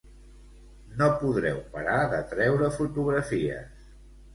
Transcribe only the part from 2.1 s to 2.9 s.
de treure